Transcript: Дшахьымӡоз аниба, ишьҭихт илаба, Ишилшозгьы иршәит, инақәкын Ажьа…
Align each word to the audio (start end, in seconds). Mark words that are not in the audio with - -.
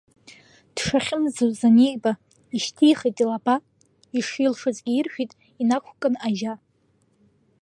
Дшахьымӡоз 0.75 1.59
аниба, 1.67 2.11
ишьҭихт 2.55 3.17
илаба, 3.23 3.55
Ишилшозгьы 4.17 4.91
иршәит, 4.95 5.31
инақәкын 5.61 6.13
Ажьа… 6.27 6.53